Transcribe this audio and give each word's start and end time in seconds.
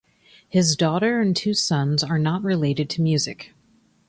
His 0.49 0.75
daughter 0.75 1.21
and 1.21 1.35
two 1.35 1.53
sons 1.53 2.03
are 2.03 2.17
not 2.17 2.41
related 2.41 2.89
to 2.89 3.03
music. 3.03 3.53